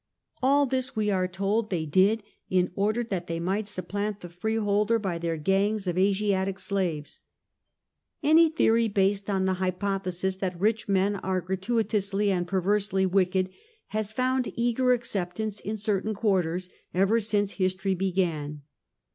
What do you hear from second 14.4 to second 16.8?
eager acceptance in certain quarters